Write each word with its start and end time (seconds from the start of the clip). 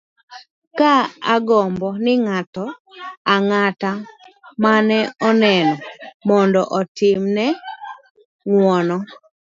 ka 0.79 0.93
ogombo 1.35 1.87
ni 2.03 2.13
ng'ato 2.25 2.65
ang'ata 3.33 3.91
mane 4.63 4.97
onene 5.27 5.79
mondo 6.27 6.61
otim 6.79 7.19
ne 7.35 7.47
ng'uono 8.49 8.97